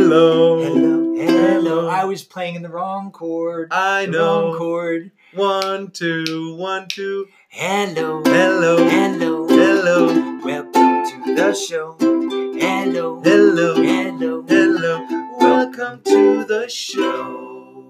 [0.00, 0.62] Hello.
[0.62, 1.88] Hello, hello.
[1.88, 3.72] I was playing in the wrong chord.
[3.72, 4.50] I the know.
[4.50, 5.10] wrong chord.
[5.34, 7.26] One, two, one, two.
[7.48, 8.76] Hello, Hello.
[8.88, 10.38] hello, Hello.
[10.44, 11.96] Welcome to the show.
[11.98, 13.74] Hello, Hello.
[13.74, 15.36] hello, Hello.
[15.40, 17.82] Welcome to the show.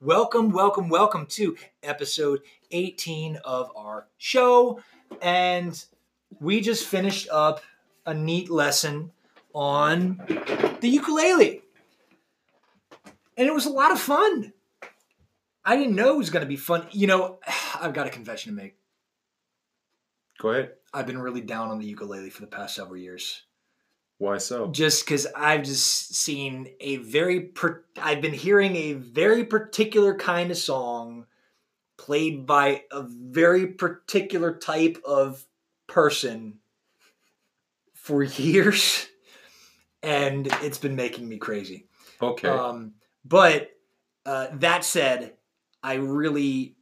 [0.00, 2.40] Welcome, welcome, welcome to episode
[2.72, 4.80] 18 of our show.
[5.22, 5.80] And
[6.40, 7.60] we just finished up
[8.04, 9.12] a neat lesson
[9.56, 10.20] on
[10.80, 11.62] the ukulele.
[13.38, 14.52] And it was a lot of fun.
[15.64, 16.86] I didn't know it was going to be fun.
[16.92, 17.40] You know,
[17.80, 18.76] I've got a confession to make.
[20.38, 20.72] Go ahead.
[20.92, 23.42] I've been really down on the ukulele for the past several years.
[24.18, 24.68] Why so?
[24.68, 30.50] just because I've just seen a very, per- I've been hearing a very particular kind
[30.50, 31.26] of song
[31.98, 35.44] played by a very particular type of
[35.86, 36.60] person
[37.94, 39.08] for years,
[40.06, 41.88] and it's been making me crazy.
[42.22, 42.48] Okay.
[42.48, 42.92] Um,
[43.24, 43.72] but
[44.24, 45.34] uh, that said,
[45.82, 46.76] I really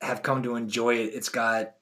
[0.00, 1.12] have come to enjoy it.
[1.12, 1.74] It's got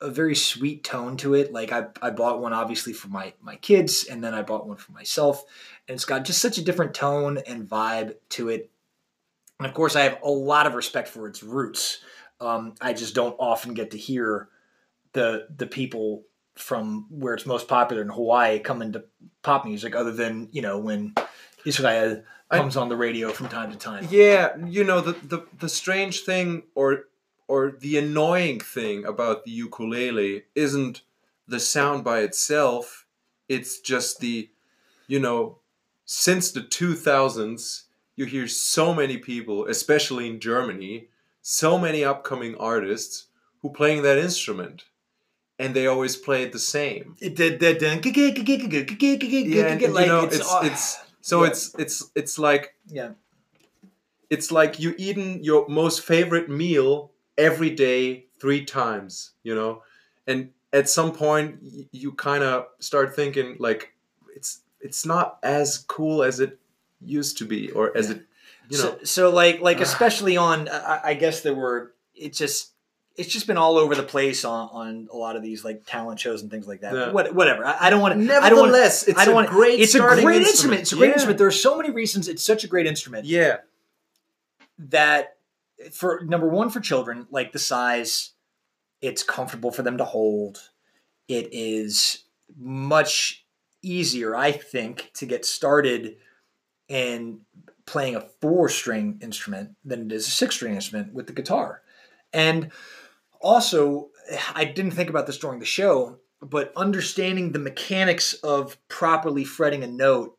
[0.00, 1.52] a very sweet tone to it.
[1.52, 4.78] Like I, I bought one obviously for my my kids, and then I bought one
[4.78, 5.44] for myself,
[5.86, 8.70] and it's got just such a different tone and vibe to it.
[9.58, 12.00] And of course, I have a lot of respect for its roots.
[12.40, 14.48] Um, I just don't often get to hear
[15.12, 19.04] the the people from where it's most popular in Hawaii come into
[19.42, 21.14] pop music, other than you know when
[21.64, 24.06] Israel I- comes on the radio from time to time.
[24.10, 27.04] Yeah, you know the, the the strange thing or
[27.48, 31.02] or the annoying thing about the ukulele isn't
[31.48, 33.06] the sound by itself.
[33.48, 34.50] It's just the
[35.06, 35.58] you know
[36.04, 37.84] since the 2000s
[38.16, 41.08] you hear so many people, especially in Germany,
[41.40, 43.26] so many upcoming artists
[43.62, 44.84] who playing that instrument
[45.60, 47.16] and they always play it the same.
[47.20, 51.50] It did that Yeah, and, and, you know it's uh, it's so yeah.
[51.50, 53.10] it's it's it's like yeah
[54.30, 59.82] it's like you eating your most favorite meal every day three times you know
[60.26, 61.58] and at some point
[61.92, 63.92] you kind of start thinking like
[64.34, 66.58] it's it's not as cool as it
[67.00, 68.16] used to be or as Yeah.
[68.16, 68.22] it
[68.70, 69.82] you know so, so like like Ah.
[69.82, 72.72] especially on I, I guess there were it's just
[73.16, 76.20] it's just been all over the place on, on a lot of these like talent
[76.20, 76.94] shows and things like that.
[76.94, 77.10] Yeah.
[77.12, 77.64] What, whatever.
[77.66, 78.34] I, I don't want to.
[78.34, 78.70] I don't want.
[78.72, 80.82] nevertheless it's I don't a great It's a great instrument.
[80.82, 81.12] It's a great Yeah.
[81.14, 81.38] instrument.
[81.38, 82.28] There are so many reasons.
[82.28, 83.26] It's such a great instrument.
[83.26, 83.58] yeah
[84.78, 85.36] that
[85.92, 88.30] for number one for children like the size
[89.00, 90.70] it's comfortable for them to hold
[91.28, 92.24] it is
[92.58, 93.44] much
[93.82, 96.16] easier i think to get started
[96.88, 97.40] in
[97.86, 101.82] playing a four string instrument than it is a six string instrument with the guitar
[102.32, 102.70] and
[103.40, 104.10] also
[104.54, 109.82] i didn't think about this during the show but understanding the mechanics of properly fretting
[109.82, 110.36] a note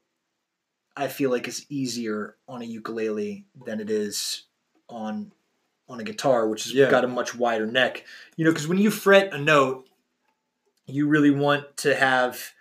[0.96, 4.44] I feel like is easier on a ukulele than it is
[4.90, 5.31] on
[5.88, 6.90] on a guitar, which has Yeah.
[6.90, 8.06] got a much wider neck.
[8.35, 9.88] You know, because when you fret a note,
[10.85, 12.52] you really want to have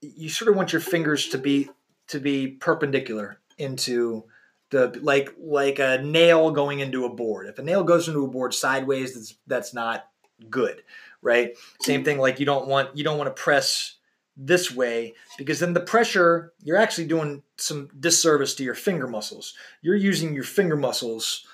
[0.00, 1.68] you sort of want your fingers to be
[2.08, 4.24] to be perpendicular into
[4.70, 7.46] the like like a nail going into a board.
[7.46, 10.08] If a nail goes into a board sideways, that's that's not
[10.50, 10.82] good,
[11.22, 11.56] right?
[11.80, 13.98] Same thing like you don't want you don't want to press
[14.38, 19.54] this way because then the pressure you're actually doing some disservice to your finger muscles
[19.82, 21.44] you're using your finger muscles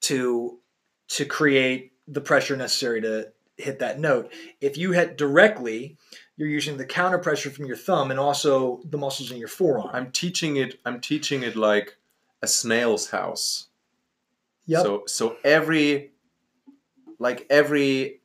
[0.00, 0.60] to
[1.08, 5.96] to create the pressure necessary to hit that note if you hit directly
[6.36, 9.90] you're using the counter pressure from your thumb and also the muscles in your forearm
[9.92, 11.96] i'm teaching it i'm teaching it like
[12.42, 13.68] a snail's house
[14.66, 16.12] yep So so every
[17.18, 18.20] like every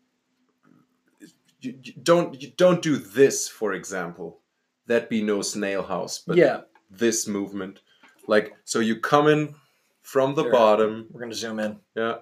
[1.61, 4.39] you, you don't you don't do this for example.
[4.87, 7.81] That be no snail house, but yeah this movement.
[8.27, 9.55] Like so you come in
[10.01, 10.51] from the Sure.
[10.51, 12.17] bottom, we're gonna zoom in yeah.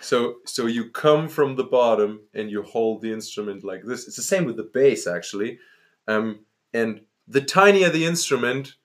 [0.00, 4.06] So so you come from the bottom and you hold the instrument like this.
[4.06, 5.58] It's the same with the bass actually.
[6.08, 8.76] Um and the tinier the instrument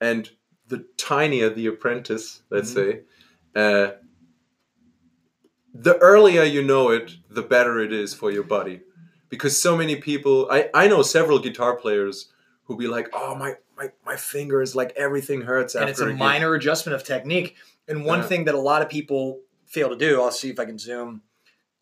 [0.00, 0.30] and
[0.68, 2.74] the tinier the apprentice, let's Mhm.
[2.74, 3.00] say,
[3.54, 3.92] uh,
[5.74, 8.80] the earlier you know it, the better it is for your body.
[9.28, 12.30] Because so many people, I, I know several guitar players
[12.64, 16.16] who be like, oh, my, my, my fingers, like everything hurts and it's a gig."
[16.16, 17.56] minor adjustment of technique.
[17.88, 18.26] And one Yeah.
[18.26, 21.22] thing that a lot of people fail to do, I'll see if I can zoom.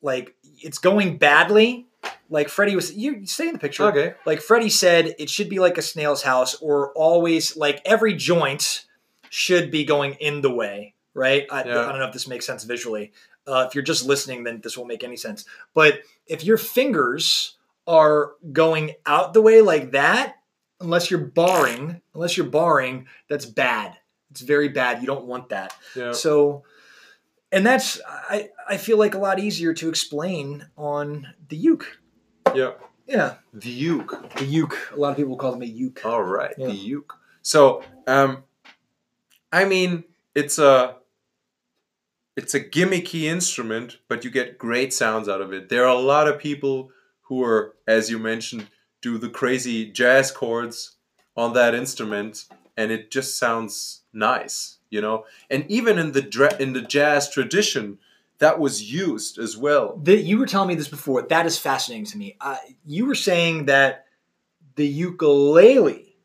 [0.00, 1.86] Like it's going badly.
[2.30, 3.84] Like Freddie was, you stay in the picture.
[3.84, 4.14] Okay.
[4.24, 8.86] Like Freddie said, it should be like a snail's house, or always like every joint
[9.28, 11.46] should be going in the way, right?
[11.50, 11.80] I, Yeah.
[11.80, 13.12] I don't know if this makes sense visually.
[13.46, 15.44] Uh, if you're just listening, then this won't make any sense.
[15.74, 20.36] But if your fingers are going out the way like that,
[20.80, 23.96] unless you're barring, unless you're barring, that's bad.
[24.30, 25.00] It's very bad.
[25.00, 25.74] You don't want that.
[25.96, 26.12] Yeah.
[26.12, 26.64] So,
[27.50, 31.98] and that's I I feel like a lot easier to explain on the uke.
[32.54, 32.72] Yeah.
[33.06, 34.32] Yeah, The uke.
[34.36, 34.92] the uke.
[34.94, 36.04] A lot of people call them a uke.
[36.04, 36.54] All right.
[36.56, 36.68] Yeah.
[36.68, 37.14] The uke.
[37.42, 38.44] So, um,
[39.52, 40.04] I mean,
[40.34, 40.96] it's a
[42.36, 45.68] it's a gimmicky instrument, but you get great sounds out of it.
[45.68, 46.90] There are a lot of people
[47.22, 48.68] who are, as you mentioned,
[49.02, 50.92] do the crazy jazz chords
[51.36, 52.44] on that instrument,
[52.76, 55.24] and it just sounds nice, you know.
[55.50, 57.98] And even in the dra- in the jazz tradition,
[58.42, 59.96] that was used as well.
[60.02, 61.22] The, you were telling me this before.
[61.22, 62.36] That is fascinating to me.
[62.40, 64.06] Uh, you were saying that
[64.76, 66.16] the ukulele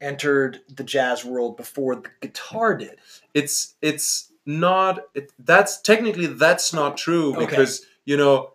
[0.00, 2.96] entered the jazz world before the guitar did.
[3.32, 7.46] it's it's not it, that's technically that's not true Okay.
[7.46, 8.52] because you know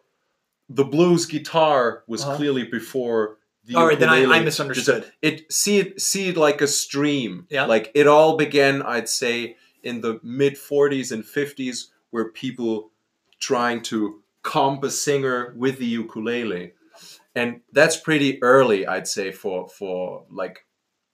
[0.69, 2.35] the blues guitar was Uh-huh.
[2.37, 4.23] clearly before the All right, then I.
[4.37, 5.11] I misunderstood.
[5.21, 7.65] it see it see it like a stream Yeah.
[7.65, 12.91] like it all began i'd say in the mid 40s and 50s where people
[13.39, 16.73] trying to comp a singer with the ukulele.
[17.35, 20.65] And that's pretty early i'd say for for like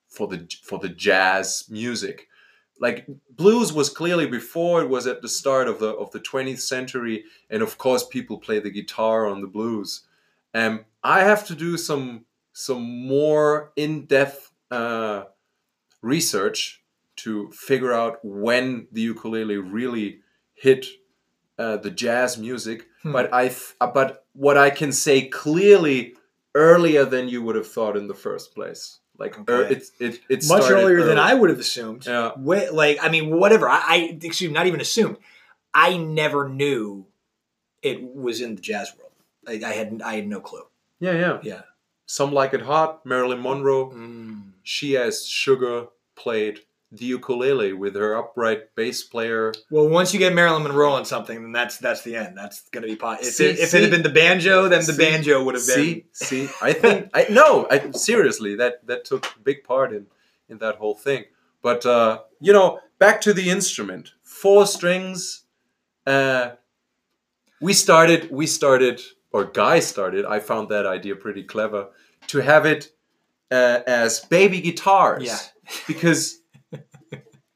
[0.10, 2.28] for the for the jazz music.
[2.80, 6.60] Like blues was clearly before it was at the start of the of the 20th
[6.60, 10.04] century and of course people play the guitar on the blues.
[10.54, 15.26] Um i have to do some some more in-depth uh,
[16.02, 16.82] research
[17.18, 20.22] to figure out when the ukulele really
[20.58, 20.86] hit
[21.60, 23.12] uh, the jazz music Hmm.
[23.14, 26.16] but i uh, but what i can say clearly
[26.56, 29.76] earlier than you would have thought in the first place like er, Okay.
[29.76, 31.18] it, it, it Much started earlier than.
[31.18, 32.06] I would have assumed.
[32.06, 32.34] Yeah.
[32.38, 33.68] Way, like, I mean, whatever.
[33.68, 35.18] I, I excuse me, not even assumed.
[35.74, 37.08] I never knew
[37.82, 39.12] it was in the jazz world.
[39.48, 40.68] I, I had I had no clue.
[41.00, 41.40] Yeah, yeah.
[41.42, 41.62] Yeah.
[42.06, 43.04] Some like it hot.
[43.08, 43.92] Marilyn Monroe.
[44.62, 46.60] She has Sugar played
[46.92, 49.54] the ukulele with her upright bass player.
[49.70, 52.38] Well, once you get Marilyn Monroe on something, then that's that's the end.
[52.38, 53.20] That's going to be pot.
[53.22, 55.56] If, See- it, if see- it had been the banjo, then the see- banjo would
[55.56, 55.76] have been.
[55.76, 56.50] See, see.
[56.62, 57.68] I think I no.
[57.70, 60.08] I seriously that that took a big part in
[60.50, 61.26] in that whole thing.
[61.62, 64.12] But uh, you know, back to the instrument.
[64.24, 65.44] Four strings.
[66.06, 66.52] Uh,
[67.60, 68.30] we started.
[68.32, 69.02] We started,
[69.34, 70.24] or Guy started.
[70.26, 71.90] I found that idea pretty clever
[72.28, 72.92] to have it
[73.52, 75.24] uh, as baby guitars.
[75.26, 75.38] Yeah.
[75.88, 76.40] because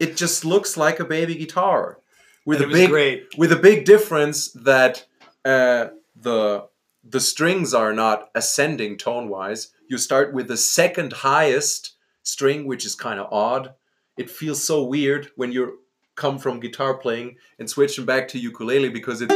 [0.02, 2.00] it just looks like a baby guitar
[2.46, 3.38] with And a big great.
[3.38, 5.06] with a big difference that
[5.46, 6.68] uh, the
[7.04, 9.70] the strings are not ascending tone wise.
[9.88, 11.94] You start with the second highest
[12.24, 13.74] string, which is kind of odd.
[14.18, 15.80] It feels so weird when you
[16.16, 19.30] come from guitar playing and switching back to ukulele because it.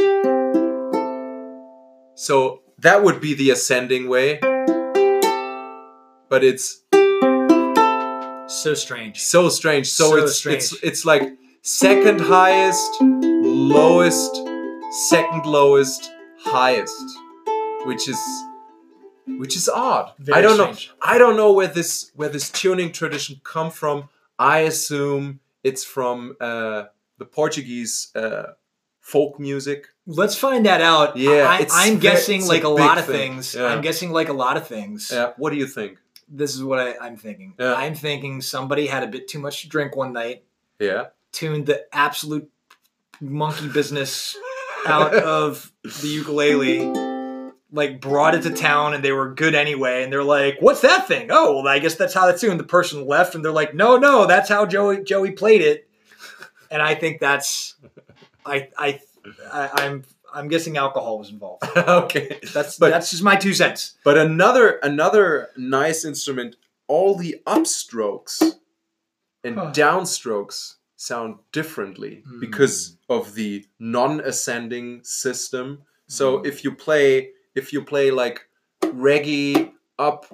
[2.16, 4.38] So that would be the ascending way,
[6.28, 6.82] but it's
[8.48, 9.20] So strange.
[9.20, 9.88] so strange.
[9.90, 10.56] So, So it's strange.
[10.56, 14.36] it's it's like second highest, lowest,
[15.08, 16.94] second lowest, highest,
[17.84, 18.20] which is
[19.26, 20.12] which is odd.
[20.18, 20.88] Very I don't strange.
[20.88, 20.94] know.
[21.14, 24.08] I don't know where this where this tuning tradition come from.
[24.38, 26.84] I assume it's from uh,
[27.18, 28.52] the Portuguese uh,
[29.00, 29.88] folk music.
[30.06, 31.16] Let's find that out.
[31.16, 33.32] Yeah, I, I'm guessing a like a big lot of thing.
[33.32, 33.54] things.
[33.54, 33.66] Yeah.
[33.66, 35.10] I'm guessing like a lot of things.
[35.10, 35.98] Uh, what do you think?
[36.28, 37.54] This is what I, I'm thinking.
[37.58, 37.74] Yeah.
[37.74, 40.44] I'm thinking somebody had a bit too much to drink one night,
[40.80, 41.06] Yeah.
[41.32, 42.50] tuned the absolute
[43.20, 44.36] monkey business
[44.86, 46.92] out of the ukulele,
[47.72, 50.02] like brought it to town, and they were good anyway.
[50.04, 52.58] And they're like, "What's that thing?" Oh, well, I guess that's how that's tuned.
[52.60, 55.88] The person left, and they're like, "No, no, that's how Joey Joey played it."
[56.70, 57.74] And I think that's,
[58.44, 59.00] I I,
[59.52, 60.04] I I'm
[60.36, 61.62] I'm guessing alcohol was involved.
[61.76, 62.38] okay.
[62.54, 63.94] That's But- that's just my two cents.
[64.04, 66.56] But another another nice instrument,
[66.88, 68.42] all the upstrokes
[69.44, 69.72] and Huh.
[69.72, 72.40] downstrokes sound differently Hmm.
[72.40, 75.82] because of the non-ascending system.
[76.08, 76.46] So Hmm.
[76.46, 78.38] if you play if you play like
[78.82, 80.26] reggae up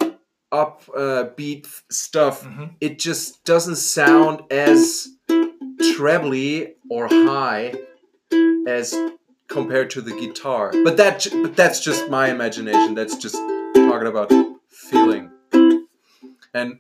[0.51, 2.75] up uh, beat stuff, Mhm.
[2.81, 5.09] it just doesn't sound as
[5.95, 7.73] trebly or high
[8.67, 8.95] as
[9.53, 10.73] compared to the guitar.
[10.85, 12.95] But that but that's just my imagination.
[12.95, 13.35] That's just
[13.75, 14.33] talking about
[14.69, 15.31] feeling.
[16.55, 16.79] And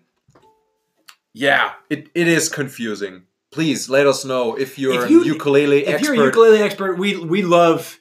[1.32, 3.22] yeah, it, it is confusing.
[3.50, 6.14] Please let us know if you're If you- a ukulele if expert.
[6.14, 7.98] you're a ukulele expert, we we love.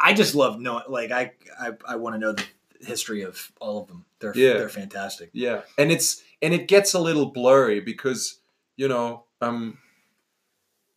[0.00, 0.84] I just love knowing.
[0.88, 2.44] Like I I, I want to know the
[2.80, 4.04] history of all of them.
[4.20, 4.54] They're Yeah.
[4.54, 5.30] they're fantastic.
[5.32, 8.40] Yeah, and it's and it gets a little blurry because
[8.76, 9.78] you know um,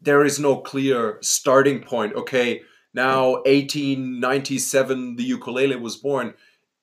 [0.01, 2.13] there is no clear starting point.
[2.15, 2.61] Okay,
[2.93, 6.33] now 1897, the ukulele was born.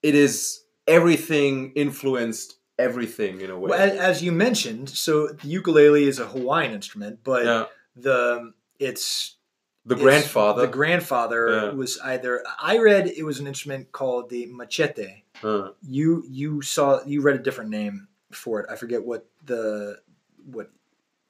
[0.02, 3.70] It is everything influenced everything in a way.
[3.70, 7.64] Well, as, you mentioned, so the ukulele is a Hawaiian instrument, but yeah,
[7.96, 9.37] the it's
[9.87, 10.62] the it's- grandfather.
[10.62, 11.70] The grandfather Yeah.
[11.73, 15.23] was either I read it was an instrument called the machete.
[15.42, 18.66] uh, You you saw you read a different name for it.
[18.70, 20.00] I forget what the
[20.44, 20.70] what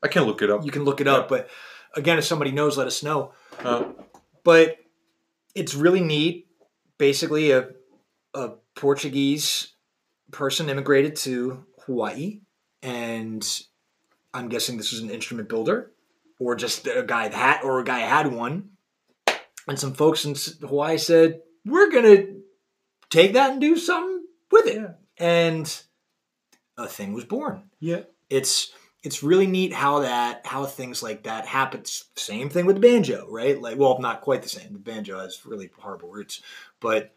[0.02, 0.64] I can look it up.
[0.64, 1.48] you can look it up, but
[1.94, 3.32] again, if somebody knows, let us know.
[3.60, 3.84] Uh,
[4.44, 4.76] But
[5.54, 6.46] it's really neat.
[6.98, 7.70] Basically, a
[8.34, 9.74] a Portuguese
[10.30, 12.40] person immigrated to Hawaii,
[12.82, 13.62] and
[14.32, 15.92] I'm guessing this was an instrument builder,
[16.38, 18.70] or just a guy that had, or a guy had one.
[19.66, 20.34] And some folks in
[20.66, 22.26] Hawaii said, "We're gonna
[23.10, 24.92] take that and do something with it," Yeah.
[25.16, 25.82] and
[26.76, 28.02] a thing was born yeah.
[28.28, 28.72] it's
[29.04, 32.04] it's really neat how that how things like that happens.
[32.16, 33.60] Same thing with the banjo, right?
[33.60, 34.72] Like, well, not quite the same.
[34.72, 36.40] The banjo has really horrible roots,
[36.80, 37.12] but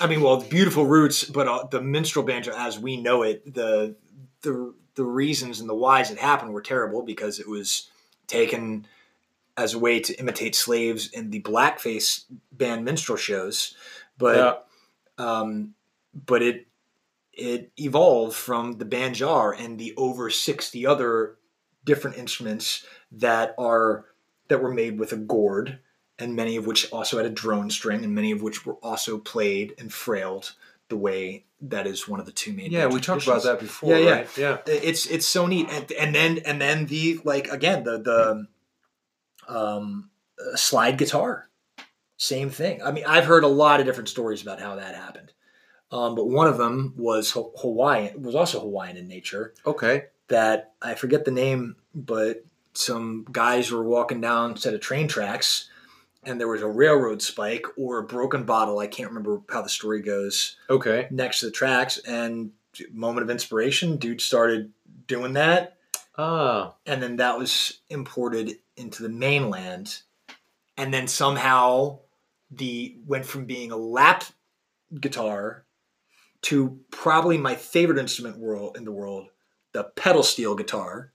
[0.00, 3.96] I mean, well, beautiful roots, but uh, the minstrel banjo, as we know it, the
[4.42, 7.90] the the reasons and the whys it happened were terrible because it was
[8.26, 8.86] taken
[9.56, 13.74] as a way to imitate slaves in the blackface band minstrel shows,
[14.18, 14.36] but
[15.18, 15.26] yeah.
[15.26, 15.74] um,
[16.26, 16.66] but it
[17.40, 21.36] it evolved from the banjar and the over 60 other
[21.84, 24.04] different instruments that are
[24.48, 25.78] that were made with a gourd
[26.18, 29.16] and many of which also had a drone string and many of which were also
[29.16, 30.52] played and frailed
[30.90, 33.96] the way that is one of the two main Yeah, we talked about that before,
[33.96, 34.10] Yeah, yeah.
[34.12, 34.38] right?
[34.38, 34.58] Yeah.
[34.66, 38.46] it's it's so neat and, and then and then the like again the the
[39.52, 41.48] um uh, slide guitar
[42.16, 45.32] same thing i mean i've heard a lot of different stories about how that happened
[45.92, 50.04] um, but one of them was hawaiian was also hawaiian in nature Okay.
[50.28, 52.44] that i forget the name but
[52.74, 55.68] some guys were walking down a set of train tracks
[56.24, 59.68] and there was a railroad spike or a broken bottle i can't remember how the
[59.68, 61.08] story goes Okay.
[61.10, 62.52] next to the tracks and
[62.92, 64.70] moment of inspiration dude started
[65.08, 65.76] doing that
[66.16, 66.74] Ah.
[66.86, 70.02] and then that was imported into the mainland
[70.76, 71.98] and then somehow
[72.50, 74.24] the went from being a lap
[75.00, 75.64] guitar
[76.42, 79.28] to probably my favorite instrument world in the world
[79.72, 81.12] the pedal steel guitar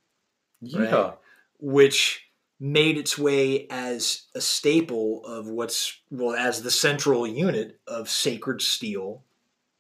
[0.61, 1.13] Yeah.
[1.59, 2.21] which
[2.59, 8.61] made its way as a staple of what's well as the central unit of sacred
[8.61, 9.23] steel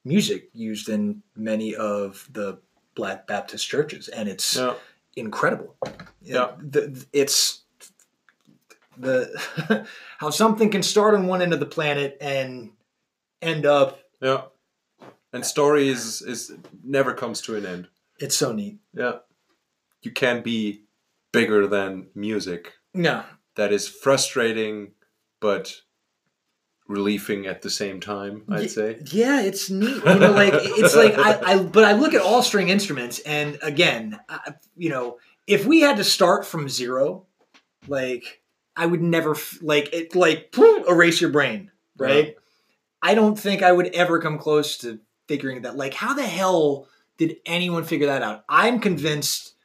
[0.03, 2.59] music used in many of the
[2.95, 4.75] black baptist churches and it's Yeah.
[5.15, 5.75] incredible
[6.21, 6.55] Yeah.
[6.59, 7.61] the, it's
[8.97, 9.87] the
[10.19, 12.71] how something can start on one end of the planet and
[13.41, 14.43] end up Yeah.
[15.35, 17.87] And story is is never comes to an end.
[18.19, 19.17] it's so neat Yeah.
[20.01, 20.83] You can't be
[21.33, 22.73] bigger than music.
[22.93, 23.23] no
[23.55, 24.93] That is frustrating
[25.41, 25.81] but
[26.87, 28.99] relieving at the same time, I'd say.
[29.11, 30.03] Yeah, it's neat.
[30.05, 33.57] You know, like it's like I, I but I look at all string instruments, and
[33.61, 37.25] again, I, you know, if we had to start from zero,
[37.87, 38.41] like
[38.75, 42.35] I would never f- like it, like poof, erase your brain, right?
[43.01, 45.75] I don't think I would ever come close to figuring that.
[45.75, 48.43] Like, how the hell did anyone figure that out?
[48.49, 49.55] I'm convinced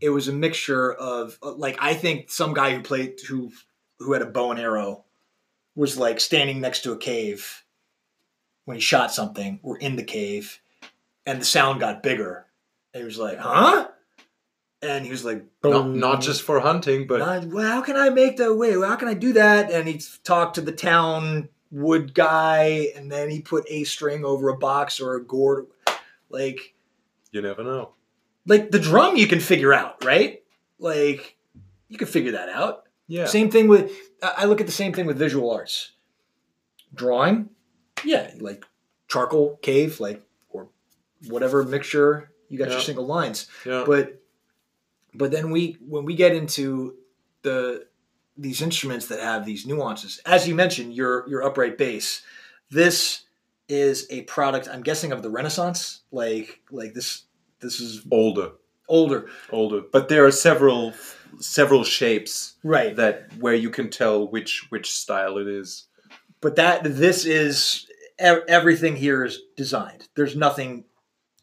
[0.00, 3.52] it was a mixture of uh, like I think some guy who played who
[3.98, 5.04] who had a bow and arrow
[5.74, 7.64] was like standing next to a cave
[8.64, 10.60] when he shot something or in the cave
[11.24, 12.46] and the sound got bigger
[12.92, 13.88] and he was like huh
[14.82, 18.10] and he was like Not, not just for hunting, but not, well, how can I
[18.10, 18.72] make that way?
[18.72, 19.70] How can I do that?
[19.70, 24.48] And he talked to the town wood guy, and then he put a string over
[24.48, 25.66] a box or a gourd.
[26.28, 26.74] Like,
[27.32, 27.94] you never know.
[28.46, 30.42] like the drum you can figure out, right?
[30.78, 31.36] Like,
[31.88, 32.84] you can figure that out.
[33.08, 33.26] Yeah.
[33.26, 33.92] Same thing with.
[34.22, 35.92] I look at the same thing with visual arts.
[36.94, 37.50] Drawing,
[38.04, 38.64] yeah, like
[39.08, 40.68] charcoal cave, like or
[41.28, 42.30] whatever mixture.
[42.48, 43.82] You got your single lines Yeah.
[43.86, 44.22] but
[45.14, 46.94] but then we when we get into
[47.42, 47.86] the
[48.38, 52.22] these instruments that have these nuances as you mentioned your your upright bass
[52.70, 53.22] this
[53.68, 57.22] is a product i'm guessing of the renaissance like like this
[57.60, 58.50] this is older.
[58.88, 59.80] older Older.
[59.90, 60.92] But there are several
[61.40, 65.86] several shapes right that where you can tell which which style it is.
[66.40, 67.86] but that this is
[68.18, 70.84] everything here is designed there's nothing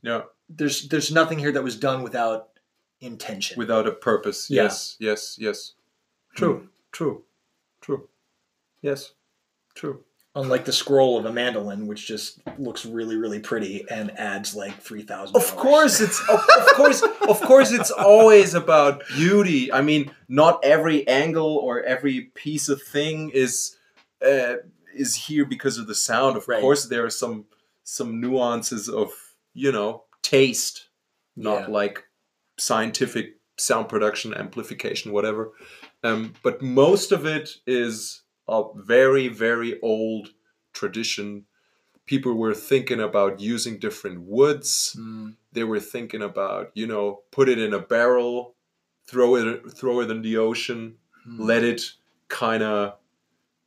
[0.02, 0.22] Yeah.
[0.50, 2.50] there's there's nothing here that was done without
[3.02, 4.50] intention Without a purpose.
[4.50, 4.64] Yeah.
[4.64, 4.96] Yes.
[5.00, 5.36] Yes.
[5.40, 5.74] Yes.
[6.36, 6.60] True.
[6.60, 6.66] Hmm.
[6.94, 7.24] True.
[7.82, 8.08] True.
[8.82, 9.12] Yes.
[9.76, 10.04] True.
[10.36, 14.76] unlike the scroll of a mandolin which just looks really really pretty and adds like
[14.82, 19.72] 3000 Of course, it's of, of course, of course, it's always about beauty.
[19.72, 23.78] I mean, not every angle or every piece of thing is
[24.26, 24.56] uh,
[24.96, 26.36] is here because of the sound.
[26.38, 26.62] Of Right.
[26.62, 27.46] course, there are some
[27.84, 29.10] some nuances of
[29.54, 30.88] you know taste
[31.36, 31.68] not Yeah.
[31.68, 32.04] like
[32.58, 35.52] scientific sound production, amplification, whatever.
[36.04, 40.30] Um, but most of it is a very, very old
[40.74, 41.46] tradition.
[42.06, 44.96] People were thinking about using different woods.
[45.00, 45.36] Mm.
[45.54, 48.56] They were thinking about, you know, put it in a barrel,
[49.08, 51.40] throw it, throw it in the ocean, Mm.
[51.40, 51.82] let it
[52.28, 52.96] kind of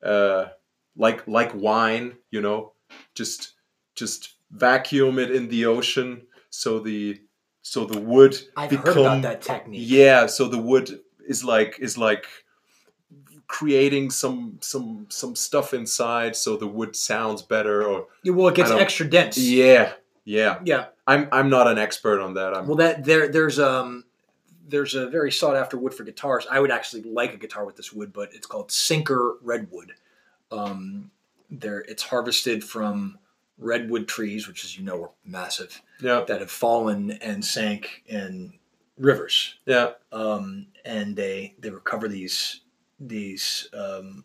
[0.02, 0.46] uh,
[0.94, 2.72] like like wine, you know,
[3.14, 3.54] just
[3.94, 7.18] just vacuum it in the ocean so the
[7.62, 9.80] so the wood I've become heard about that technique.
[9.88, 12.26] yeah so the wood is like is like
[13.46, 18.54] creating some some some stuff inside so the wood sounds better or Yeah, well, it
[18.56, 19.38] gets extra dense.
[19.38, 19.92] yeah
[20.24, 20.86] yeah Yeah.
[21.06, 24.04] i'm i'm not an expert on that i'm Well, that there there's um
[24.68, 26.44] there's a very sought after wood for guitars.
[26.50, 29.92] I would actually like a guitar with this wood, but it's called Sinker redwood.
[30.50, 31.12] Um,
[31.48, 33.16] there it's harvested from
[33.58, 38.54] redwood trees, which, as you know, are massive yeah that have fallen and sank in
[38.98, 39.54] rivers.
[39.66, 39.90] yeah.
[40.12, 42.60] Um, and they they recover these
[42.98, 44.24] these um,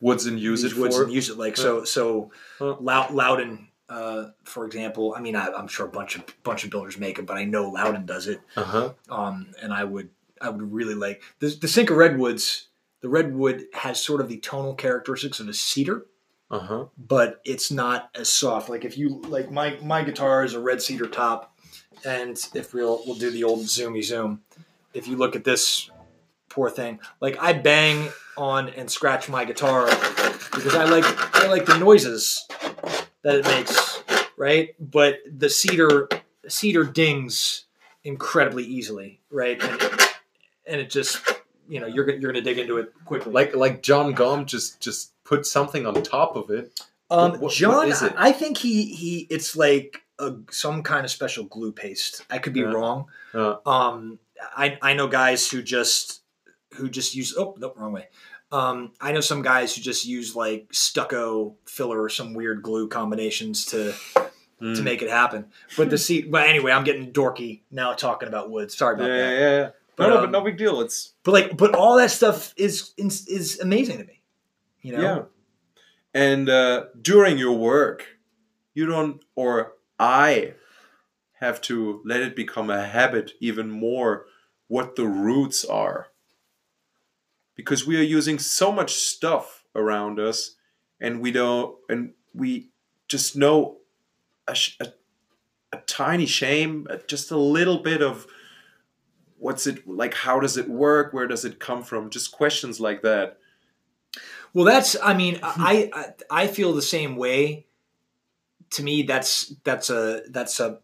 [0.00, 1.04] woods and use it woods for?
[1.04, 2.76] and use it like so so Huh.
[2.80, 6.70] Lou- Lowden uh, for example I mean I, I'm sure a bunch of bunch of
[6.70, 8.40] builders make it but I know Lowden does it.
[8.56, 8.92] Uh-huh.
[9.10, 10.08] Um, and I would
[10.40, 12.68] I would really like the the Sinker redwoods
[13.02, 16.06] the redwood has sort of the tonal characteristics of a cedar
[16.50, 16.84] uh-huh.
[16.96, 18.68] but it's not as soft.
[18.68, 21.55] Like if you like my my guitar is a red cedar top
[22.04, 24.42] and if we'll we'll do the old zoomy zoom.
[24.94, 25.90] If you look at this
[26.48, 31.66] poor thing like I bang on and scratch my guitar because I like I like
[31.66, 32.46] the noises
[33.22, 34.02] that it makes
[34.38, 34.74] right?
[34.80, 36.08] But the cedar
[36.48, 37.64] cedar dings
[38.04, 39.62] incredibly easily right?
[39.62, 39.82] And,
[40.66, 41.20] and it just
[41.68, 43.32] you know you're gonna- you're gonna dig into it quickly.
[43.32, 46.80] Like like john gum just just put something on top of it.
[47.10, 48.14] Um, What- John, what is it?
[48.16, 52.24] I think he he it's like a, some kind of special glue paste.
[52.30, 52.66] I could be Yeah.
[52.72, 53.06] wrong.
[53.34, 53.56] Uh.
[53.66, 54.18] Um,
[54.56, 56.22] I I know guys who just
[56.74, 58.08] who just use oh no wrong way.
[58.52, 62.88] Um, I know some guys who just use like stucco filler or some weird glue
[62.88, 64.30] combinations to to
[64.62, 64.82] Mm.
[64.84, 65.46] make it happen.
[65.76, 66.30] But the seat.
[66.30, 68.72] But anyway, I'm getting dorky now talking about wood.
[68.72, 69.32] Sorry about yeah, that.
[69.32, 69.70] yeah, yeah.
[69.96, 70.80] But, no, no, um, but no big deal.
[70.80, 74.22] It's But like, but all that stuff is is, is amazing to me.
[74.80, 75.00] You know.
[75.02, 75.22] yeah.
[76.14, 78.06] And uh, during your work,
[78.72, 80.54] you don't, or I
[81.40, 84.26] have to let it become a habit even more
[84.68, 86.08] what the roots are.
[87.54, 90.56] Because we are using so much stuff around us,
[91.00, 92.70] and we don't, and we
[93.08, 93.78] just know
[94.46, 94.86] a, a,
[95.72, 98.26] a tiny shame, just a little bit of
[99.38, 103.02] what's it like, how does it work, where does it come from, just questions like
[103.02, 103.38] that.
[104.52, 104.96] Well, that's.
[105.02, 107.65] I mean, I, I I feel the same way.
[108.70, 110.80] To me, that's that's a that's a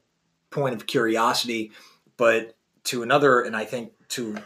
[0.50, 1.72] point of curiosity,
[2.16, 4.36] but to another, and I think to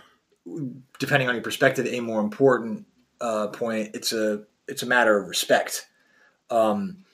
[0.99, 2.87] depending on your perspective, a more important
[3.21, 3.91] uh, point.
[3.95, 5.87] It's a it's a matter of respect.
[6.51, 7.05] Um,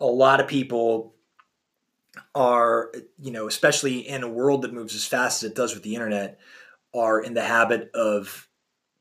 [0.00, 1.14] a lot of people
[2.34, 5.82] are, you know, especially in a world that moves as fast as it does with
[5.82, 6.38] the internet,
[6.94, 8.48] are in the habit of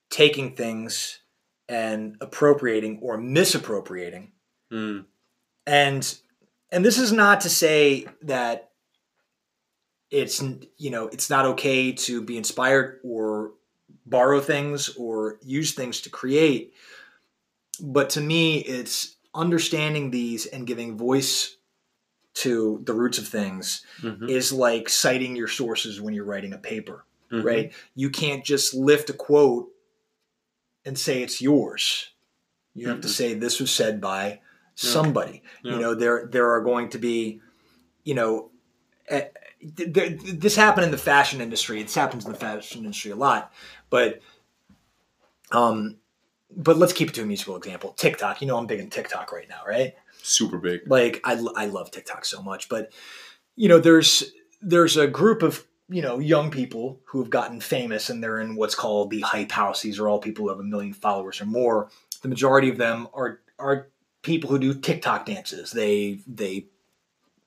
[0.09, 1.19] taking things
[1.67, 4.31] and appropriating or misappropriating
[4.71, 5.05] Mm.
[5.65, 6.19] and
[6.71, 8.71] and this is not to say that
[10.11, 10.41] it's
[10.77, 13.51] you know it's not okay to be inspired or
[14.05, 16.73] borrow things or use things to create
[17.81, 21.55] but to me it's understanding these and giving voice
[22.33, 24.29] to the roots of things Mhm.
[24.29, 27.43] is like citing your sources when you're writing a paper Mhm.
[27.43, 27.71] right?
[27.95, 29.69] You can't just lift a quote
[30.85, 32.09] and say it's yours.
[32.73, 33.11] You have to Mhm.
[33.11, 34.41] say this was said by
[34.87, 35.43] somebody.
[35.63, 35.73] Yeah.
[35.73, 37.41] You know, there there are going to be,
[38.03, 38.51] you know,
[39.07, 39.25] eh,
[39.75, 41.81] th- th- this happened in the fashion industry.
[41.83, 43.53] This happens in the fashion industry a lot,
[43.89, 44.21] but
[45.51, 45.97] um,
[46.55, 47.93] but let's keep it to a musical example.
[47.93, 48.41] TikTok.
[48.41, 49.95] You know, I'm big in TikTok right now, right?
[50.21, 50.81] Super big.
[50.87, 52.91] like I, I love TikTok so much, but
[53.55, 58.09] you know, there's there's a group of you know young people who have gotten famous,
[58.09, 59.81] and they're in what's called the hype house.
[59.81, 61.89] These are all people who have a million followers or more.
[62.21, 63.87] The majority of them are are
[64.29, 65.71] people who do TikTok dances.
[65.71, 66.67] They they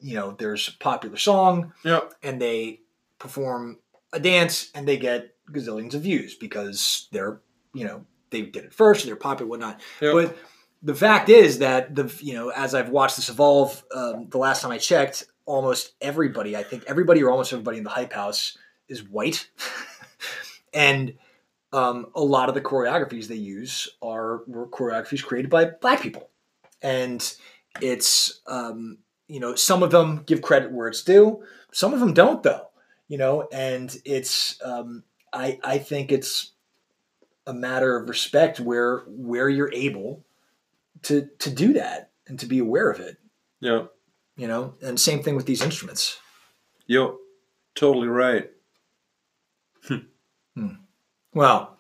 [0.00, 2.00] you know, there's a popular song, Yeah.
[2.24, 2.80] and they
[3.20, 3.78] perform
[4.12, 7.40] a dance, and they get gazillions of views because they're
[7.72, 9.80] you know they did it first, they're popular, whatnot.
[10.00, 10.12] Yeah.
[10.12, 10.36] But
[10.82, 14.60] the fact is that the you know as I've watched this evolve, um, the last
[14.62, 18.58] time I checked, almost everybody, I think everybody or almost everybody in the hype house
[18.88, 19.48] is white,
[20.74, 21.14] and
[21.72, 26.28] um, a lot of the choreographies they use are were choreographies created by black people,
[26.82, 27.34] and
[27.80, 31.42] it's um, you know some of them give credit where it's due,
[31.72, 32.68] some of them don't though.
[33.08, 36.52] you know, and it's um, I I think it's
[37.46, 40.24] a matter of respect where where you're able
[41.02, 43.16] to to do that and to be aware of it,
[43.60, 43.86] Yeah.
[44.36, 46.18] you know, and same thing with these instruments.
[46.86, 47.18] Yo,
[47.74, 48.50] totally right.
[51.34, 51.78] Well,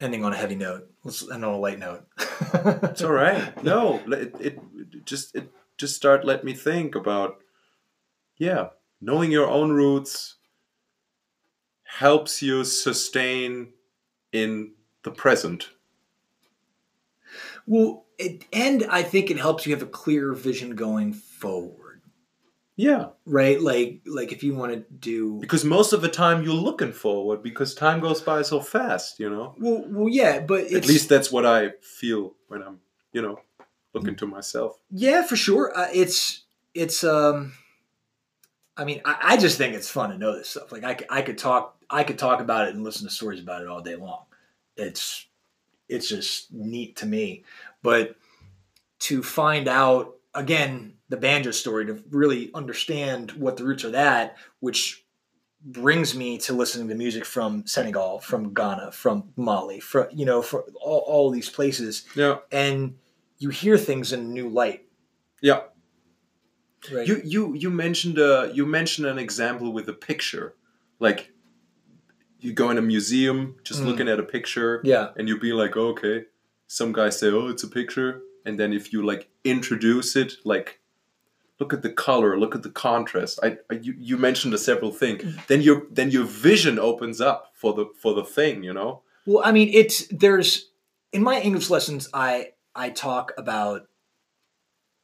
[0.00, 0.90] ending on a heavy note.
[1.04, 2.06] Let's end on a light note.
[2.52, 3.62] It's all right.
[3.62, 4.60] No, it, it
[5.04, 7.38] just it just start let me think about
[8.38, 8.68] yeah,
[9.00, 10.36] knowing your own roots
[11.84, 13.72] helps you sustain
[14.32, 15.70] in the present.
[17.66, 21.79] Well, it, and I think it helps you have a clear vision going forward,
[22.80, 23.60] Yeah, right?
[23.60, 27.42] Like, like if you want to do because most of the time you're looking forward
[27.42, 29.54] because time goes by so fast, you know.
[29.58, 32.80] well, well, yeah, but it's, At least that's what I feel when I'm,
[33.12, 33.38] you know,
[33.92, 34.80] looking to myself.
[34.90, 35.76] yeah, for sure.
[35.76, 37.52] Uh, it's it's um,
[38.78, 40.72] I mean, I, I just think it's fun to know this stuff.
[40.72, 43.60] Like, I, I could talk, I could talk about it and listen to stories about
[43.60, 44.22] it all day long.
[44.78, 45.26] It's
[45.86, 47.44] it's just neat to me,
[47.82, 48.16] but
[49.00, 54.36] to find out again the banjo story to really understand what the roots are that
[54.60, 55.04] which
[55.62, 60.40] brings me to listening to music from Senegal, from Ghana, from Mali, from you know,
[60.40, 62.96] from all, all these places, Yeah, and
[63.38, 64.86] you hear things in a new light.
[65.42, 65.60] yeah.
[66.90, 67.06] Right?
[67.06, 70.54] You you you mentioned uh you mentioned an example with a picture,
[70.98, 71.30] like
[72.38, 73.86] you go in a museum just Mm.
[73.86, 76.24] looking at a picture, yeah, and you be like, okay.
[76.68, 80.80] Some guys say, oh, it's a picture, and then if you like introduce it, like
[81.58, 83.38] look at the color, look at the contrast.
[83.42, 85.20] I, I you, you mentioned a several thing.
[85.48, 89.02] Then your then your vision opens up for the for the thing, you know.
[89.26, 90.70] Well, I mean, it's there's
[91.12, 93.86] in my English lessons, I I talk about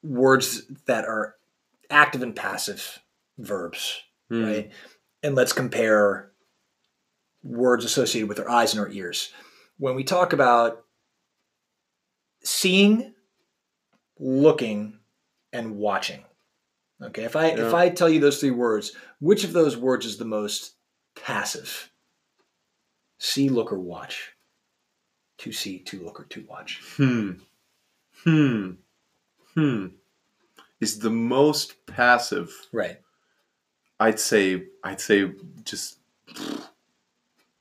[0.03, 1.35] words that are
[1.91, 3.01] active and passive
[3.39, 4.45] verbs, Hmm.
[4.45, 4.73] right?
[5.23, 6.31] And let's compare
[7.43, 9.33] words associated with our eyes and our ears.
[9.79, 10.85] When we talk about
[12.43, 13.15] seeing,
[14.19, 14.99] looking,
[15.53, 16.25] and watching,
[17.03, 17.25] okay.
[17.25, 20.25] If I if I tell you those three words, which of those words is the
[20.25, 20.75] most
[21.15, 21.91] passive?
[23.19, 24.33] See, look, or watch.
[25.39, 26.81] To see, to look, or to watch.
[26.97, 27.33] Hmm.
[28.25, 28.71] Hmm.
[29.55, 29.87] Hmm.
[30.81, 32.51] Is the most passive.
[32.73, 33.01] Right.
[33.99, 35.31] I'd say I'd say
[35.65, 35.99] just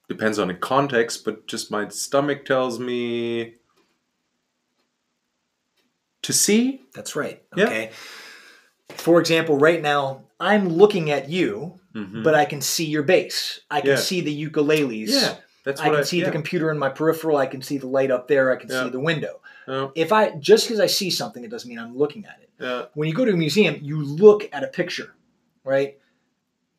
[0.08, 3.56] depends on the context, but just my stomach tells me
[6.26, 6.82] to see.
[6.94, 7.42] That's right.
[7.58, 7.92] Okay.
[8.90, 12.24] For example, right now I'm looking at you, Mhm.
[12.24, 13.62] but I can see your bass.
[13.72, 13.96] I can Yeah.
[13.98, 15.08] see the ukuleles.
[15.10, 16.26] yeah, that's I can I see yeah.
[16.26, 17.38] the computer in my peripheral.
[17.38, 18.52] I can see the light up there.
[18.52, 18.84] I can Yeah.
[18.84, 19.42] see the window.
[19.96, 22.50] If I just because I see something, it doesn't mean I'm looking at it.
[22.60, 25.16] yeah, When you go to a museum, you look at a picture,
[25.64, 25.98] right?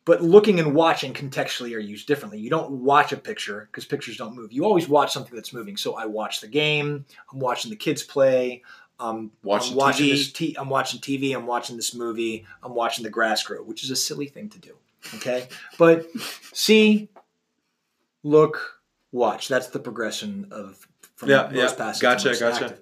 [0.05, 2.39] But looking and watching contextually are used differently.
[2.39, 4.53] You don't watch a picture because pictures don't move.
[4.53, 5.75] You always watch something that's moving.
[5.75, 7.05] So I watch the game.
[7.33, 8.63] I'm watching the kids play.
[8.99, 10.09] Um, Watching I'm watching TV.
[10.11, 10.31] this.
[10.31, 11.35] T- I'm watching TV.
[11.35, 12.45] I'm watching this movie.
[12.63, 14.75] I'm watching the grass grow, which is a silly thing to do.
[15.15, 16.07] Okay, but
[16.53, 17.09] see,
[18.23, 18.81] look,
[19.11, 19.47] watch.
[19.47, 21.85] That's the progression of from Yeah, most yeah.
[21.85, 22.65] passive Gotcha, gotcha.
[22.65, 22.81] active.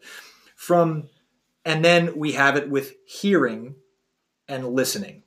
[0.55, 1.09] From
[1.65, 3.75] and then we have it with hearing
[4.47, 5.23] and listening.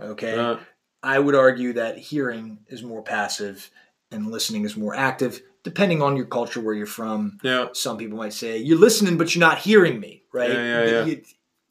[0.00, 0.56] Okay, Uh,
[1.02, 3.70] I would argue that hearing is more passive
[4.10, 7.38] and listening is more active, depending on your culture, where you're from.
[7.42, 10.50] yeah, Some people might say you're listening, but you're not hearing me, right?
[10.52, 11.04] Yeah, yeah, yeah.
[11.12, 11.26] It,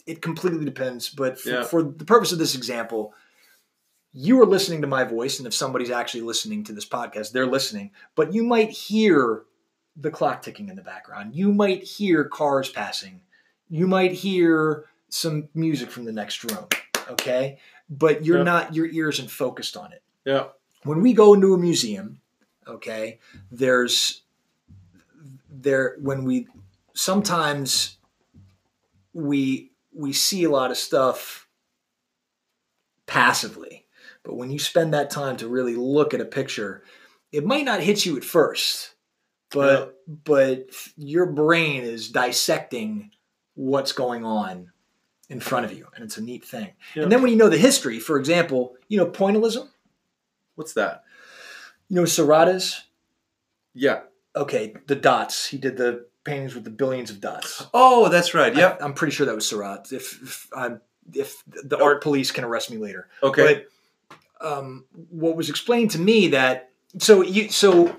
[0.06, 1.10] it completely depends.
[1.10, 1.64] But for, Yeah.
[1.64, 3.14] for the purpose of this example,
[4.14, 7.48] you are listening to my voice, and if somebody's actually listening to this podcast, they're
[7.48, 7.92] listening.
[8.16, 9.44] But you might hear
[9.96, 11.36] the clock ticking in the background.
[11.36, 13.22] You might hear cars passing.
[13.70, 16.66] You might hear some music from the next room.
[17.10, 17.58] Okay,
[17.90, 18.44] but you're Yeah.
[18.44, 18.76] not.
[18.76, 20.48] Your ears isn't focused on it yeah,
[20.84, 22.20] when we go into a museum,
[22.67, 23.19] okay,
[23.51, 24.21] there's
[25.49, 26.47] there when we
[26.93, 27.97] sometimes
[29.13, 31.47] we we see a lot of stuff
[33.06, 33.86] passively.
[34.23, 36.84] But when you spend that time to really look at a picture,
[37.32, 38.93] it might not hit you at first,
[39.51, 43.12] but but your brain is dissecting
[43.56, 44.71] what's going on
[45.30, 46.71] in front of you, and it's a neat thing.
[46.95, 47.03] Yeah.
[47.03, 49.69] And then when you know the history, for example, you know pointillism,
[50.58, 51.03] What's that?
[51.89, 52.82] You know Serratas.
[53.73, 54.02] Yeah.
[54.36, 55.47] Okay, the dots.
[55.47, 57.65] He did the paintings with the billions of dots.
[57.73, 58.56] Oh, that's right.
[58.56, 58.82] Yep.
[58.82, 59.88] I, am pretty sure that was Seurat.
[59.91, 60.82] If if, I'm,
[61.13, 63.08] if the art police can arrest me later.
[63.23, 63.65] Okay.
[64.39, 66.69] But um, what was explained to me that
[67.00, 67.95] so you so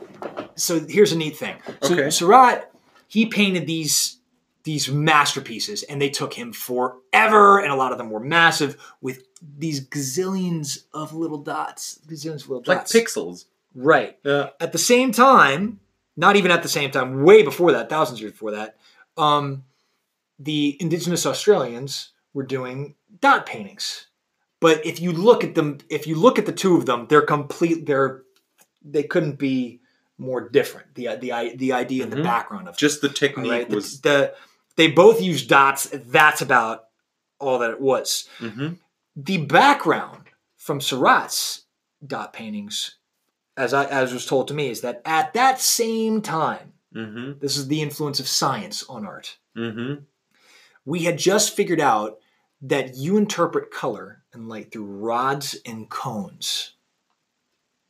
[0.55, 1.57] so here's a neat thing.
[1.83, 2.11] So Okay.
[2.11, 2.71] Seurat
[3.09, 4.19] he painted these
[4.65, 9.23] these masterpieces, and they took him forever, and a lot of them were massive with
[9.41, 13.47] these gazillions of little dots, gazillions of little Like pixels.
[13.75, 14.19] Right.
[14.25, 14.51] Yeah.
[14.61, 15.81] At the same time,
[16.17, 18.77] not even at the same time, way before that, thousands of years before that,
[19.17, 19.65] um,
[20.39, 24.07] the indigenous Australians were doing dot paintings.
[24.61, 27.23] But if you look at them, if you look at the two of them, they're
[27.23, 27.87] complete.
[27.87, 28.23] They're
[28.85, 29.81] they couldn't be
[30.19, 30.95] more different.
[30.95, 32.23] The the the idea and the Mhm.
[32.25, 33.69] background of Just the technique right?
[33.69, 34.01] Was.
[34.01, 34.35] the,
[34.77, 35.89] they both use dots.
[35.93, 36.87] That's about
[37.39, 38.29] all that it was.
[38.41, 38.79] Mhm.
[39.15, 40.25] The background
[40.57, 41.65] from Seurat's
[42.05, 42.97] dot paintings,
[43.59, 47.41] as I as was told to me, is that at that same time, Mhm.
[47.41, 49.37] this is the influence of science on art.
[49.57, 50.05] Mhm.
[50.85, 52.21] We had just figured out
[52.63, 56.75] that you interpret color and light through rods and cones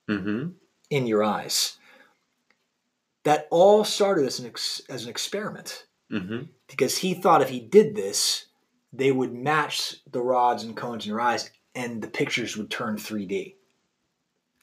[0.09, 0.55] Mhm.
[0.91, 1.77] in your eyes.
[3.25, 6.49] That all started as an ex- as an experiment Mhm.
[6.67, 8.47] because he thought if he did this,
[8.91, 12.97] they would match the rods and cones in your eyes, and the pictures would turn
[12.97, 13.58] 3D.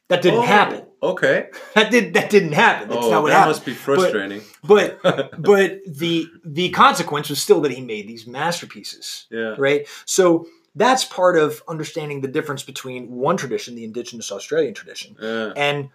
[0.10, 0.84] That didn't Oh, happen.
[1.02, 1.50] Okay.
[1.76, 2.90] That did that didn't happen.
[2.90, 3.32] That's oh, not what happened.
[3.32, 3.50] that happened.
[3.56, 4.42] must be frustrating.
[4.64, 5.00] But
[5.42, 9.56] but the the consequence was still that he made these masterpieces, yeah.
[9.58, 9.88] right?
[10.06, 15.54] So that's part of understanding the difference between one tradition, the indigenous Australian tradition, Yeah.
[15.56, 15.90] and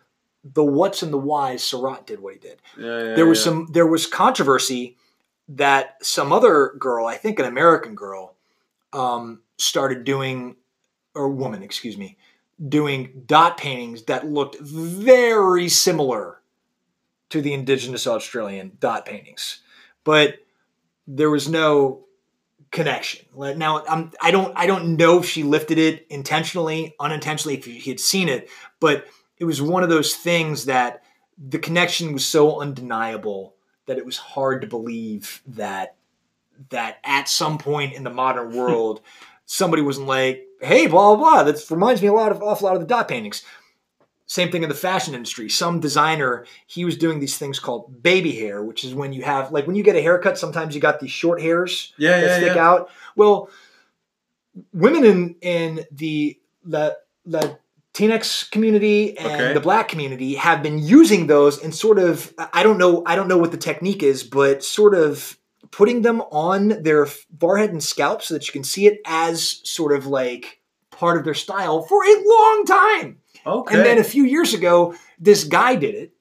[0.45, 2.61] the what's and the whys Seurat did what he did.
[2.79, 2.85] Yeah.
[3.09, 4.97] yeah, there was some there was controversy
[5.49, 8.35] that some other girl, I think an American girl,
[8.93, 10.57] um, started doing,
[11.15, 12.17] or woman, excuse me,
[12.69, 16.41] doing dot paintings that looked very similar
[17.31, 19.61] to the indigenous Australian dot paintings,
[20.05, 20.37] but
[21.07, 22.07] there was no
[22.71, 23.27] connection.
[23.37, 27.91] Now I'm I don't I don't know if she lifted it intentionally, unintentionally, if he
[27.91, 29.07] had seen it, but
[29.39, 31.03] it was one of those things that
[31.39, 33.55] the connection was so undeniable
[33.87, 35.97] that it was hard to believe that
[36.69, 39.01] that at some point in the modern world
[39.47, 41.43] somebody wasn't like, hey, blah blah blah.
[41.45, 43.43] That reminds me a lot of awful lot of the dot paintings.
[44.27, 45.49] Same thing in the fashion industry.
[45.49, 49.51] Some designer, he was doing these things called baby hair, which is when you have
[49.51, 52.37] like when you get a haircut, sometimes you got these short hairs Yeah, that yeah,
[52.37, 52.69] stick yeah.
[52.69, 52.91] out.
[53.17, 53.51] Well,
[54.73, 56.97] women in in the the
[57.27, 57.59] the
[57.93, 59.53] Latinx community and Okay.
[59.53, 63.27] the black community have been using those and sort of I don't know I don't
[63.29, 65.37] know what the technique is, but sort of
[65.71, 69.93] putting them on their forehead and scalp so that you can see it as sort
[69.93, 73.19] of like part of their style for a long time.
[73.47, 73.75] Okay.
[73.77, 76.13] And then a few years ago, this guy did it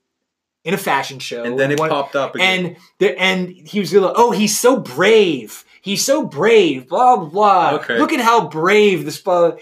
[0.64, 1.44] in a fashion show.
[1.44, 2.66] and then it One- popped up again.
[2.66, 5.66] and the, and he was like, oh, he's so brave.
[5.82, 6.88] He's so brave.
[6.90, 7.72] Blah blah blah.
[7.80, 7.98] Okay.
[7.98, 9.20] Look at how brave this.
[9.20, 9.54] Blah.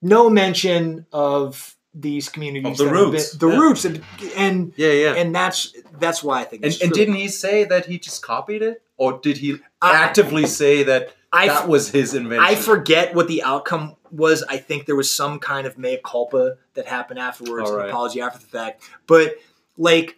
[0.00, 2.80] No mention of these communities.
[2.80, 3.60] Of the roots, been- the yeah.
[3.60, 4.04] roots, and
[4.36, 5.14] and yeah, yeah.
[5.14, 6.64] and that's that's why I think.
[6.64, 10.46] And, and didn't he say that he just copied it, or did he I- actively
[10.46, 12.44] say that I that was his invention?
[12.44, 14.44] I forget what the outcome was.
[14.48, 18.20] I think there was some kind of mea culpa that happened afterwards, All an apology
[18.20, 18.84] after the fact.
[19.08, 19.34] But
[19.76, 20.16] like,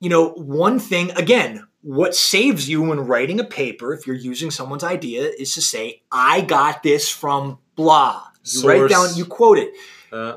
[0.00, 4.50] you know, one thing again, what saves you when writing a paper, if you're using
[4.50, 9.58] someone's idea, is to say, "I got this from blah." You write down, you quote
[9.58, 9.72] it.
[10.10, 10.36] Uh,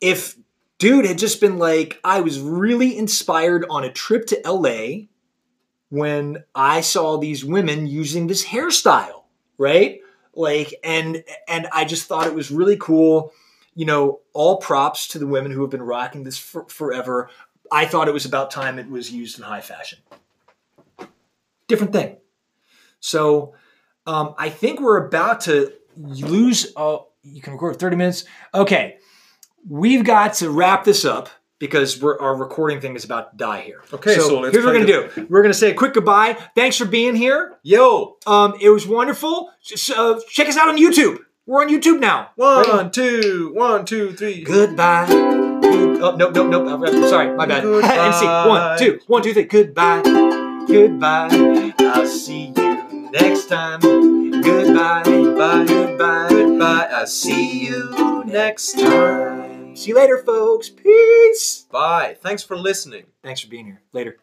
[0.00, 0.36] If
[0.78, 5.08] dude had just been like, I was really inspired on a trip to LA
[5.90, 9.22] when I saw these women using this hairstyle,
[9.56, 10.00] right?
[10.34, 13.32] Like, and and I just thought it was really cool.
[13.74, 17.30] You know, all props to the women who have been rocking this for, forever.
[17.70, 19.98] I thought it was about time it was used in high fashion.
[21.66, 22.16] Different thing.
[23.00, 23.54] So,
[24.06, 26.72] um, I think we're about to lose.
[26.76, 28.24] Uh, you can record 30 minutes.
[28.54, 28.98] Okay,
[29.68, 33.60] we've got to wrap this up because we're, our recording thing is about to die
[33.62, 33.82] here.
[33.92, 35.26] Okay, so let's here's what we're gonna do.
[35.28, 36.36] We're gonna say a quick goodbye.
[36.54, 37.56] Thanks for being here.
[37.62, 39.50] yo, Um, it was wonderful.
[39.96, 41.18] Uh, check us out on YouTube.
[41.46, 42.30] We're on YouTube now.
[42.36, 44.42] one, two, one, two, three.
[44.44, 45.06] Goodbye.
[45.06, 46.82] Good, oh, nope, nope, nope.
[46.82, 47.64] Uh, Sorry, my bad.
[47.64, 48.26] And see.
[48.26, 49.44] One, two, one, two, three.
[49.44, 50.02] Goodbye.
[50.68, 51.72] Goodbye.
[51.78, 53.80] I'll see you next time.
[53.80, 55.02] Goodbye.
[55.04, 55.64] Bye.
[55.66, 56.26] Goodbye.
[56.28, 56.88] Goodbye.
[56.92, 59.47] I'll see you next time.
[59.78, 60.68] See you later, folks.
[60.70, 61.68] Peace.
[61.70, 62.16] Bye.
[62.20, 63.06] Thanks for listening.
[63.22, 63.82] Thanks for being here.
[63.92, 64.18] Later.